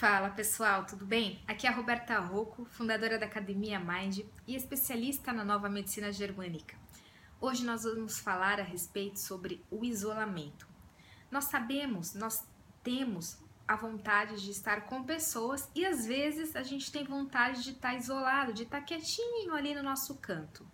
Fala 0.00 0.30
pessoal, 0.30 0.86
tudo 0.86 1.04
bem? 1.04 1.44
Aqui 1.46 1.66
é 1.66 1.68
a 1.68 1.74
Roberta 1.74 2.18
Rocco, 2.18 2.64
fundadora 2.64 3.18
da 3.18 3.26
Academia 3.26 3.78
Mind 3.78 4.20
e 4.46 4.56
especialista 4.56 5.30
na 5.30 5.44
nova 5.44 5.68
medicina 5.68 6.10
germânica. 6.10 6.74
Hoje 7.38 7.66
nós 7.66 7.82
vamos 7.82 8.18
falar 8.18 8.58
a 8.58 8.62
respeito 8.62 9.20
sobre 9.20 9.62
o 9.70 9.84
isolamento. 9.84 10.66
Nós 11.30 11.50
sabemos, 11.50 12.14
nós 12.14 12.48
temos 12.82 13.36
a 13.68 13.76
vontade 13.76 14.42
de 14.42 14.50
estar 14.50 14.86
com 14.86 15.04
pessoas 15.04 15.70
e 15.74 15.84
às 15.84 16.06
vezes 16.06 16.56
a 16.56 16.62
gente 16.62 16.90
tem 16.90 17.04
vontade 17.04 17.62
de 17.62 17.72
estar 17.72 17.94
isolado, 17.94 18.54
de 18.54 18.62
estar 18.62 18.80
quietinho 18.80 19.52
ali 19.52 19.74
no 19.74 19.82
nosso 19.82 20.14
canto. 20.14 20.66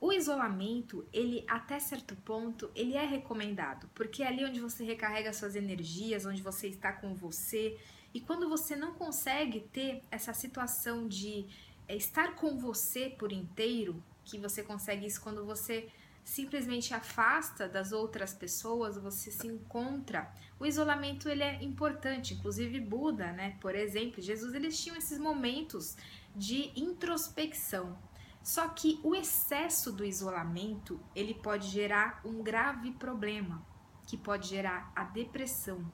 O 0.00 0.12
isolamento, 0.12 1.04
ele 1.12 1.44
até 1.48 1.80
certo 1.80 2.14
ponto, 2.14 2.70
ele 2.76 2.94
é 2.94 3.04
recomendado, 3.04 3.90
porque 3.92 4.22
é 4.22 4.28
ali 4.28 4.44
onde 4.44 4.60
você 4.60 4.84
recarrega 4.84 5.32
suas 5.32 5.56
energias, 5.56 6.24
onde 6.24 6.42
você 6.42 6.68
está 6.68 6.92
com 6.92 7.12
você, 7.12 7.76
e 8.14 8.20
quando 8.20 8.48
você 8.48 8.76
não 8.76 8.94
consegue 8.94 9.60
ter 9.72 10.02
essa 10.10 10.34
situação 10.34 11.08
de 11.08 11.46
é, 11.88 11.96
estar 11.96 12.34
com 12.34 12.58
você 12.58 13.08
por 13.08 13.32
inteiro, 13.32 14.02
que 14.24 14.38
você 14.38 14.62
consegue 14.62 15.06
isso 15.06 15.20
quando 15.20 15.44
você 15.44 15.88
simplesmente 16.24 16.94
afasta 16.94 17.68
das 17.68 17.90
outras 17.90 18.32
pessoas, 18.32 18.96
você 18.96 19.30
se 19.30 19.46
encontra. 19.46 20.32
O 20.58 20.66
isolamento 20.66 21.28
ele 21.28 21.42
é 21.42 21.62
importante, 21.62 22.34
inclusive 22.34 22.78
Buda, 22.78 23.32
né? 23.32 23.56
Por 23.60 23.74
exemplo, 23.74 24.22
Jesus 24.22 24.54
eles 24.54 24.80
tinham 24.80 24.96
esses 24.96 25.18
momentos 25.18 25.96
de 26.36 26.70
introspecção. 26.76 27.98
Só 28.42 28.68
que 28.68 29.00
o 29.02 29.14
excesso 29.14 29.92
do 29.92 30.04
isolamento, 30.04 31.00
ele 31.14 31.34
pode 31.34 31.68
gerar 31.68 32.20
um 32.24 32.42
grave 32.42 32.92
problema, 32.92 33.64
que 34.06 34.16
pode 34.16 34.48
gerar 34.48 34.92
a 34.94 35.04
depressão, 35.04 35.84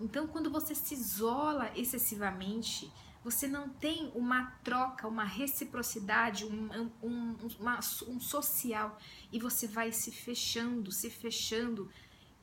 então, 0.00 0.26
quando 0.26 0.50
você 0.50 0.74
se 0.74 0.94
isola 0.94 1.70
excessivamente, 1.74 2.92
você 3.22 3.48
não 3.48 3.68
tem 3.68 4.10
uma 4.14 4.52
troca, 4.62 5.08
uma 5.08 5.24
reciprocidade, 5.24 6.44
um, 6.44 6.92
um, 7.02 7.36
uma, 7.58 7.78
um 8.06 8.20
social 8.20 8.98
e 9.32 9.40
você 9.40 9.66
vai 9.66 9.92
se 9.92 10.12
fechando, 10.12 10.92
se 10.92 11.10
fechando. 11.10 11.90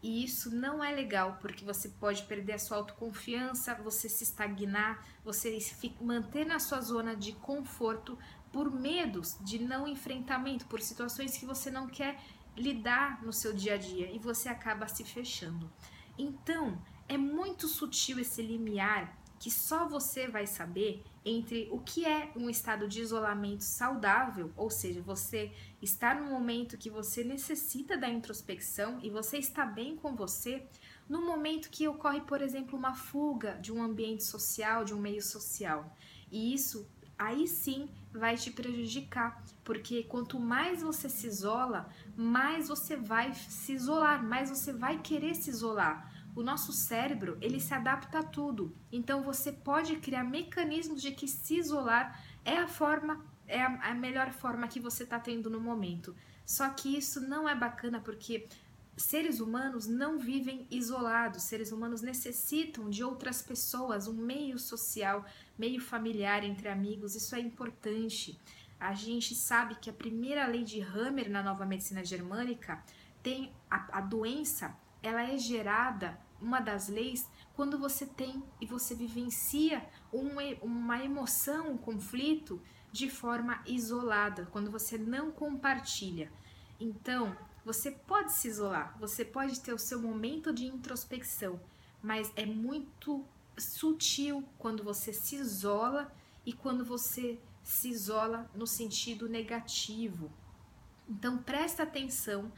E 0.03 0.23
isso 0.23 0.53
não 0.53 0.83
é 0.83 0.91
legal, 0.91 1.39
porque 1.41 1.65
você 1.65 1.89
pode 1.89 2.23
perder 2.23 2.53
a 2.53 2.59
sua 2.59 2.77
autoconfiança, 2.77 3.73
você 3.75 4.07
se 4.07 4.23
estagnar, 4.23 5.03
você 5.23 5.59
se 5.59 5.95
manter 5.99 6.45
na 6.45 6.59
sua 6.59 6.81
zona 6.81 7.15
de 7.15 7.31
conforto 7.31 8.17
por 8.51 8.69
medos 8.69 9.37
de 9.41 9.57
não 9.57 9.87
enfrentamento, 9.87 10.65
por 10.67 10.81
situações 10.81 11.37
que 11.37 11.45
você 11.45 11.71
não 11.71 11.87
quer 11.87 12.21
lidar 12.55 13.23
no 13.23 13.33
seu 13.33 13.53
dia 13.53 13.73
a 13.73 13.77
dia 13.77 14.11
e 14.11 14.19
você 14.19 14.47
acaba 14.47 14.87
se 14.87 15.03
fechando. 15.03 15.71
Então, 16.17 16.79
é 17.07 17.17
muito 17.17 17.67
sutil 17.67 18.19
esse 18.19 18.41
limiar 18.41 19.15
que 19.39 19.51
só 19.51 19.87
você 19.87 20.27
vai 20.27 20.47
saber 20.47 21.03
entre 21.23 21.67
o 21.71 21.79
que 21.79 22.05
é 22.05 22.31
um 22.35 22.49
estado 22.49 22.87
de 22.87 23.01
isolamento 23.01 23.63
saudável, 23.63 24.51
ou 24.55 24.69
seja, 24.69 25.01
você 25.01 25.51
está 25.81 26.15
no 26.15 26.29
momento 26.29 26.77
que 26.77 26.89
você 26.89 27.23
necessita 27.23 27.97
da 27.97 28.09
introspecção 28.09 28.99
e 29.03 29.09
você 29.09 29.37
está 29.37 29.65
bem 29.65 29.95
com 29.95 30.15
você, 30.15 30.65
no 31.09 31.25
momento 31.25 31.69
que 31.69 31.87
ocorre, 31.87 32.21
por 32.21 32.41
exemplo, 32.41 32.77
uma 32.77 32.95
fuga 32.95 33.53
de 33.61 33.71
um 33.71 33.83
ambiente 33.83 34.23
social, 34.23 34.85
de 34.85 34.93
um 34.93 34.99
meio 34.99 35.21
social. 35.21 35.95
E 36.31 36.53
isso 36.53 36.87
aí 37.17 37.47
sim 37.47 37.89
vai 38.11 38.37
te 38.37 38.51
prejudicar, 38.51 39.43
porque 39.63 40.03
quanto 40.03 40.39
mais 40.39 40.81
você 40.81 41.09
se 41.09 41.27
isola, 41.27 41.89
mais 42.15 42.67
você 42.67 42.95
vai 42.95 43.33
se 43.33 43.73
isolar, 43.73 44.23
mais 44.23 44.49
você 44.49 44.71
vai 44.71 44.99
querer 44.99 45.35
se 45.35 45.49
isolar 45.49 46.15
o 46.35 46.43
nosso 46.43 46.73
cérebro, 46.73 47.37
ele 47.41 47.59
se 47.59 47.73
adapta 47.73 48.19
a 48.19 48.23
tudo. 48.23 48.75
Então 48.91 49.23
você 49.23 49.51
pode 49.51 49.95
criar 49.95 50.23
mecanismos 50.23 51.01
de 51.01 51.11
que 51.11 51.27
se 51.27 51.57
isolar 51.57 52.21
é 52.43 52.57
a 52.57 52.67
forma, 52.67 53.25
é 53.47 53.63
a, 53.63 53.93
melhor 53.93 54.31
forma 54.31 54.67
que 54.67 54.79
você 54.79 55.03
está 55.03 55.17
tendo 55.17 55.49
no 55.49 55.61
momento. 55.61 56.13
Só 56.45 56.69
que 56.69 56.97
isso 56.97 57.21
não 57.21 57.47
é 57.47 57.55
bacana 57.55 58.01
porque 58.01 58.47
seres 58.97 59.39
humanos 59.39 59.87
não 59.87 60.19
vivem 60.19 60.67
isolados, 60.69 61.43
seres 61.43 61.71
humanos 61.71 62.01
necessitam 62.01 62.89
de 62.89 63.03
outras 63.03 63.41
pessoas, 63.41 64.07
um 64.07 64.13
meio 64.13 64.59
social, 64.59 65.25
meio 65.57 65.81
familiar 65.81 66.43
entre 66.43 66.67
amigos, 66.67 67.15
isso 67.15 67.33
é 67.35 67.39
importante. 67.39 68.37
A 68.77 68.93
gente 68.93 69.33
sabe 69.33 69.75
que 69.75 69.89
a 69.89 69.93
primeira 69.93 70.45
lei 70.45 70.63
de 70.63 70.81
Hammer 70.81 71.29
na 71.29 71.41
nova 71.41 71.65
medicina 71.65 72.03
germânica 72.03 72.83
tem 73.23 73.53
a, 73.69 73.99
a 73.99 74.01
doença, 74.01 74.77
ela 75.01 75.23
é 75.23 75.37
gerada 75.37 76.24
uma 76.41 76.59
das 76.59 76.87
leis 76.87 77.29
quando 77.55 77.77
você 77.79 78.05
tem 78.05 78.43
e 78.59 78.65
você 78.65 78.93
vivencia 78.93 79.87
um, 80.11 80.37
uma 80.61 81.03
emoção, 81.03 81.71
um 81.71 81.77
conflito 81.77 82.61
de 82.91 83.09
forma 83.09 83.61
isolada, 83.65 84.47
quando 84.51 84.71
você 84.71 84.97
não 84.97 85.31
compartilha. 85.31 86.31
Então, 86.79 87.35
você 87.63 87.91
pode 87.91 88.31
se 88.33 88.47
isolar, 88.47 88.95
você 88.99 89.25
pode 89.25 89.59
ter 89.59 89.73
o 89.73 89.79
seu 89.79 90.01
momento 90.01 90.53
de 90.53 90.65
introspecção, 90.65 91.59
mas 92.01 92.31
é 92.35 92.45
muito 92.45 93.25
sutil 93.57 94.47
quando 94.57 94.83
você 94.83 95.11
se 95.11 95.35
isola 95.35 96.13
e 96.45 96.53
quando 96.53 96.85
você 96.85 97.39
se 97.63 97.89
isola 97.89 98.49
no 98.53 98.67
sentido 98.67 99.27
negativo. 99.27 100.31
Então 101.09 101.37
presta 101.37 101.83
atenção 101.83 102.51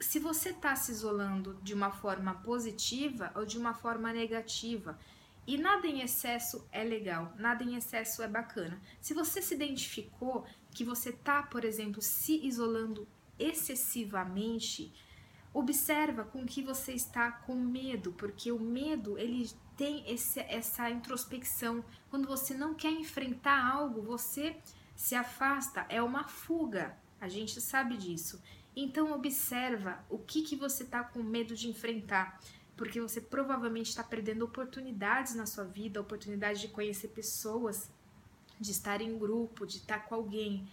se 0.00 0.18
você 0.18 0.50
está 0.50 0.76
se 0.76 0.92
isolando 0.92 1.58
de 1.62 1.74
uma 1.74 1.90
forma 1.90 2.34
positiva 2.34 3.32
ou 3.34 3.46
de 3.46 3.58
uma 3.58 3.74
forma 3.74 4.12
negativa. 4.12 4.98
E 5.46 5.56
nada 5.56 5.86
em 5.86 6.00
excesso 6.00 6.66
é 6.72 6.82
legal, 6.82 7.32
nada 7.38 7.62
em 7.62 7.76
excesso 7.76 8.22
é 8.22 8.28
bacana. 8.28 8.80
Se 9.00 9.14
você 9.14 9.40
se 9.40 9.54
identificou 9.54 10.44
que 10.72 10.84
você 10.84 11.10
está, 11.10 11.42
por 11.42 11.64
exemplo, 11.64 12.02
se 12.02 12.44
isolando 12.44 13.06
excessivamente, 13.38 14.92
observa 15.54 16.24
com 16.24 16.44
que 16.44 16.62
você 16.62 16.92
está 16.92 17.30
com 17.30 17.54
medo, 17.54 18.12
porque 18.12 18.50
o 18.50 18.58
medo 18.58 19.16
ele 19.16 19.48
tem 19.76 20.04
esse, 20.10 20.40
essa 20.40 20.90
introspecção. 20.90 21.84
Quando 22.10 22.26
você 22.26 22.52
não 22.52 22.74
quer 22.74 22.90
enfrentar 22.90 23.64
algo, 23.64 24.02
você 24.02 24.56
se 24.96 25.14
afasta, 25.14 25.86
é 25.88 26.02
uma 26.02 26.24
fuga. 26.24 26.96
A 27.20 27.28
gente 27.28 27.60
sabe 27.60 27.96
disso. 27.96 28.42
Então 28.76 29.12
observa 29.12 30.04
o 30.10 30.18
que, 30.18 30.42
que 30.42 30.54
você 30.54 30.82
está 30.82 31.02
com 31.02 31.22
medo 31.22 31.56
de 31.56 31.66
enfrentar, 31.66 32.38
porque 32.76 33.00
você 33.00 33.22
provavelmente 33.22 33.88
está 33.88 34.04
perdendo 34.04 34.44
oportunidades 34.44 35.34
na 35.34 35.46
sua 35.46 35.64
vida, 35.64 35.98
oportunidade 35.98 36.60
de 36.60 36.68
conhecer 36.68 37.08
pessoas, 37.08 37.90
de 38.60 38.70
estar 38.70 39.00
em 39.00 39.18
grupo, 39.18 39.66
de 39.66 39.78
estar 39.78 40.00
com 40.00 40.14
alguém. 40.14 40.68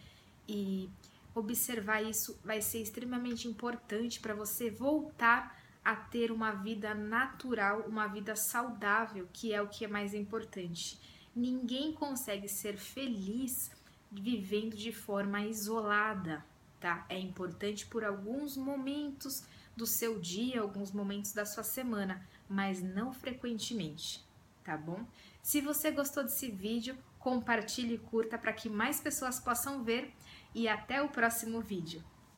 E 0.45 0.89
observar 1.33 2.01
isso 2.01 2.37
vai 2.43 2.61
ser 2.61 2.79
extremamente 2.79 3.47
importante 3.47 4.19
para 4.19 4.35
você 4.35 4.69
voltar 4.69 5.57
a 5.83 5.95
ter 5.95 6.29
uma 6.29 6.51
vida 6.51 6.93
natural, 6.93 7.85
uma 7.87 8.07
vida 8.07 8.35
saudável, 8.35 9.29
que 9.31 9.53
é 9.53 9.61
o 9.61 9.69
que 9.69 9.85
é 9.85 9.87
mais 9.87 10.13
importante. 10.13 10.99
Ninguém 11.33 11.93
consegue 11.93 12.49
ser 12.49 12.77
feliz 12.77 13.71
vivendo 14.11 14.75
de 14.75 14.91
forma 14.91 15.41
isolada 15.45 16.45
tá? 16.83 17.05
É 17.07 17.17
importante 17.17 17.85
por 17.85 18.03
alguns 18.03 18.57
momentos 18.57 19.45
do 19.73 19.87
seu 19.87 20.19
dia, 20.19 20.59
alguns 20.59 20.91
momentos 20.91 21.31
da 21.31 21.45
sua 21.45 21.63
semana, 21.63 22.27
mas 22.49 22.83
não 22.83 23.13
frequentemente, 23.13 24.21
tá 24.65 24.75
bom? 24.75 25.07
Se 25.41 25.61
você 25.61 25.91
gostou 25.91 26.25
desse 26.25 26.51
vídeo, 26.51 26.97
compartilhe 27.17 27.95
e 27.95 27.99
curta 27.99 28.37
para 28.37 28.51
que 28.51 28.69
mais 28.69 28.99
pessoas 28.99 29.39
possam 29.39 29.81
ver 29.81 30.13
e 30.53 30.67
até 30.67 31.01
o 31.01 31.07
próximo 31.07 31.61
vídeo. 31.61 32.03